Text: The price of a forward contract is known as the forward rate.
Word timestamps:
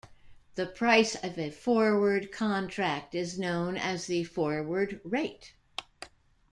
The 0.55 0.65
price 0.65 1.13
of 1.13 1.37
a 1.37 1.51
forward 1.51 2.31
contract 2.31 3.13
is 3.13 3.37
known 3.37 3.77
as 3.77 4.07
the 4.07 4.23
forward 4.23 4.99
rate. 5.03 5.53